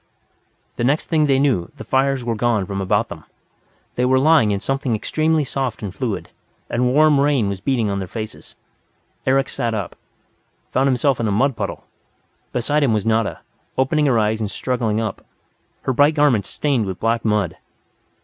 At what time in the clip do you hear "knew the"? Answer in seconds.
1.37-1.83